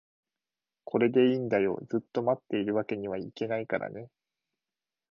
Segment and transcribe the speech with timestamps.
[0.83, 4.09] これでいいんだよ、ずっと持っているわけにはいけないからね